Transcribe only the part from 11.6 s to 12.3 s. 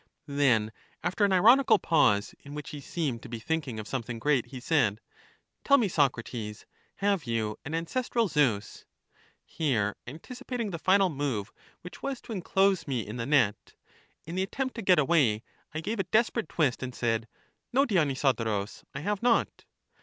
which was